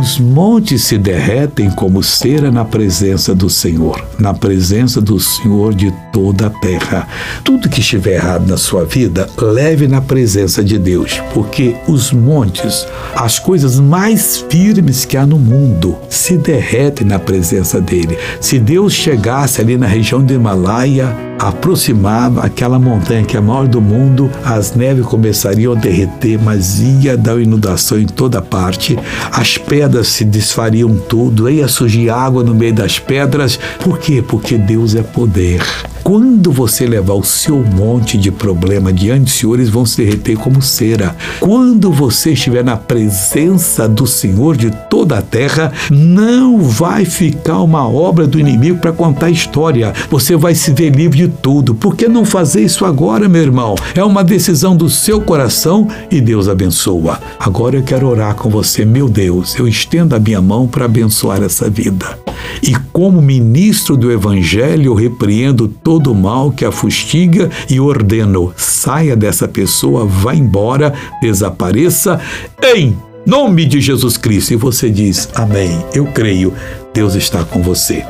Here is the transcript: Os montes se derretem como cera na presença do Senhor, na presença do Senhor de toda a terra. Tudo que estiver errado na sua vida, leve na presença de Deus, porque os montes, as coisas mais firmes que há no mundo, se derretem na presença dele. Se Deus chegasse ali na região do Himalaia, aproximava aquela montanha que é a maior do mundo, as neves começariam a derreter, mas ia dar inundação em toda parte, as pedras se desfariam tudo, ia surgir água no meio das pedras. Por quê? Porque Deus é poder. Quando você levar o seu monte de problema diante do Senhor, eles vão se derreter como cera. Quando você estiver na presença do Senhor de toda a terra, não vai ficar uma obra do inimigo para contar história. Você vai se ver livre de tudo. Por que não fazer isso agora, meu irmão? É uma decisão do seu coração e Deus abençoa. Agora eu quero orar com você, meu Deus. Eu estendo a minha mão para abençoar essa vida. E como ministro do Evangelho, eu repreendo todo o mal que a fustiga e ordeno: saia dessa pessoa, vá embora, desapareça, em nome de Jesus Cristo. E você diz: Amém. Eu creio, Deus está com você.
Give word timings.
Os 0.00 0.18
montes 0.18 0.84
se 0.84 0.96
derretem 0.96 1.70
como 1.70 2.02
cera 2.02 2.50
na 2.50 2.64
presença 2.64 3.34
do 3.34 3.50
Senhor, 3.50 4.02
na 4.18 4.32
presença 4.32 5.02
do 5.02 5.20
Senhor 5.20 5.74
de 5.74 5.92
toda 6.10 6.46
a 6.46 6.50
terra. 6.50 7.06
Tudo 7.44 7.68
que 7.68 7.80
estiver 7.80 8.14
errado 8.14 8.48
na 8.48 8.56
sua 8.56 8.86
vida, 8.86 9.28
leve 9.36 9.86
na 9.86 10.00
presença 10.00 10.64
de 10.64 10.78
Deus, 10.78 11.20
porque 11.34 11.76
os 11.86 12.10
montes, 12.10 12.86
as 13.14 13.38
coisas 13.38 13.78
mais 13.78 14.42
firmes 14.48 15.04
que 15.04 15.18
há 15.18 15.26
no 15.26 15.38
mundo, 15.38 15.94
se 16.08 16.38
derretem 16.38 17.06
na 17.06 17.18
presença 17.18 17.78
dele. 17.78 18.16
Se 18.40 18.58
Deus 18.58 18.94
chegasse 18.94 19.60
ali 19.60 19.76
na 19.76 19.86
região 19.86 20.22
do 20.22 20.32
Himalaia, 20.32 21.14
aproximava 21.42 22.42
aquela 22.42 22.78
montanha 22.78 23.24
que 23.24 23.36
é 23.36 23.40
a 23.40 23.42
maior 23.42 23.66
do 23.66 23.80
mundo, 23.80 24.30
as 24.44 24.76
neves 24.76 25.04
começariam 25.04 25.72
a 25.72 25.76
derreter, 25.76 26.38
mas 26.40 26.80
ia 26.80 27.16
dar 27.16 27.40
inundação 27.40 27.98
em 27.98 28.06
toda 28.06 28.40
parte, 28.40 28.96
as 29.32 29.58
pedras 29.58 30.06
se 30.06 30.24
desfariam 30.24 30.96
tudo, 30.96 31.50
ia 31.50 31.66
surgir 31.66 32.10
água 32.10 32.44
no 32.44 32.54
meio 32.54 32.72
das 32.72 33.00
pedras. 33.00 33.58
Por 33.80 33.98
quê? 33.98 34.22
Porque 34.26 34.56
Deus 34.56 34.94
é 34.94 35.02
poder. 35.02 35.62
Quando 36.02 36.50
você 36.50 36.84
levar 36.84 37.14
o 37.14 37.22
seu 37.22 37.62
monte 37.62 38.18
de 38.18 38.32
problema 38.32 38.92
diante 38.92 39.24
do 39.24 39.30
Senhor, 39.30 39.54
eles 39.54 39.68
vão 39.68 39.86
se 39.86 39.98
derreter 39.98 40.36
como 40.36 40.60
cera. 40.60 41.16
Quando 41.38 41.92
você 41.92 42.32
estiver 42.32 42.64
na 42.64 42.76
presença 42.76 43.88
do 43.88 44.04
Senhor 44.04 44.56
de 44.56 44.72
toda 44.90 45.18
a 45.18 45.22
terra, 45.22 45.72
não 45.88 46.60
vai 46.60 47.04
ficar 47.04 47.60
uma 47.60 47.88
obra 47.88 48.26
do 48.26 48.40
inimigo 48.40 48.80
para 48.80 48.90
contar 48.90 49.30
história. 49.30 49.92
Você 50.10 50.36
vai 50.36 50.56
se 50.56 50.72
ver 50.72 50.90
livre 50.90 51.18
de 51.18 51.28
tudo. 51.28 51.72
Por 51.72 51.94
que 51.94 52.08
não 52.08 52.24
fazer 52.24 52.62
isso 52.64 52.84
agora, 52.84 53.28
meu 53.28 53.42
irmão? 53.42 53.76
É 53.94 54.02
uma 54.02 54.24
decisão 54.24 54.76
do 54.76 54.90
seu 54.90 55.20
coração 55.20 55.86
e 56.10 56.20
Deus 56.20 56.48
abençoa. 56.48 57.20
Agora 57.38 57.76
eu 57.76 57.82
quero 57.84 58.08
orar 58.08 58.34
com 58.34 58.50
você, 58.50 58.84
meu 58.84 59.08
Deus. 59.08 59.56
Eu 59.56 59.68
estendo 59.68 60.16
a 60.16 60.18
minha 60.18 60.42
mão 60.42 60.66
para 60.66 60.86
abençoar 60.86 61.42
essa 61.42 61.70
vida. 61.70 62.18
E 62.60 62.74
como 62.92 63.22
ministro 63.22 63.96
do 63.96 64.10
Evangelho, 64.10 64.86
eu 64.86 64.94
repreendo 64.94 65.68
todo 65.68 65.91
o 65.98 66.14
mal 66.14 66.50
que 66.50 66.64
a 66.64 66.72
fustiga 66.72 67.50
e 67.68 67.80
ordeno: 67.80 68.52
saia 68.56 69.16
dessa 69.16 69.48
pessoa, 69.48 70.04
vá 70.04 70.34
embora, 70.34 70.94
desapareça, 71.20 72.20
em 72.62 72.96
nome 73.26 73.64
de 73.64 73.80
Jesus 73.80 74.16
Cristo. 74.16 74.52
E 74.52 74.56
você 74.56 74.88
diz: 74.88 75.28
Amém. 75.34 75.70
Eu 75.94 76.06
creio, 76.06 76.52
Deus 76.94 77.14
está 77.14 77.44
com 77.44 77.62
você. 77.62 78.04